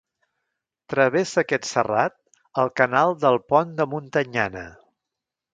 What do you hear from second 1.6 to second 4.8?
serrat el Canal del Pont de Montanyana.